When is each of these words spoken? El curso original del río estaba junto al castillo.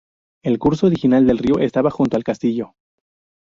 El 0.43 0.57
curso 0.57 0.87
original 0.87 1.27
del 1.27 1.37
río 1.37 1.59
estaba 1.59 1.91
junto 1.91 2.17
al 2.17 2.23
castillo. 2.23 2.73